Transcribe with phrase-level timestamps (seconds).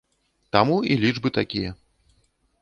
[0.55, 1.75] Таму і лічбы такія.